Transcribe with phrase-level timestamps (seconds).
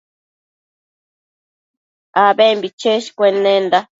[2.25, 3.79] abembi cheshcuennenda